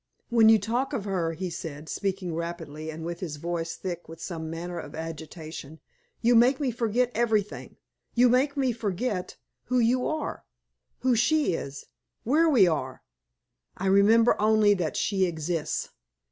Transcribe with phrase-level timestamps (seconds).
[0.29, 4.19] "When you talk of her," he said, speaking rapidly, and with his voice thick with
[4.19, 5.79] some manner of agitation,
[6.21, 7.77] "you make me forget everything!
[8.15, 10.43] You make me forget who you are,
[11.01, 11.85] who she is,
[12.23, 13.03] where we are!
[13.77, 15.89] I remember only that she exists!